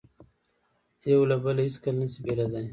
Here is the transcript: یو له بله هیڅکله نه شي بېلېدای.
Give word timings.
یو 1.11 1.21
له 1.29 1.35
بله 1.43 1.61
هیڅکله 1.67 1.95
نه 2.01 2.07
شي 2.11 2.19
بېلېدای. 2.25 2.67